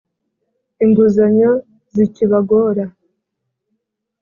[0.83, 1.51] Inguzanyo
[1.95, 2.85] zikibagora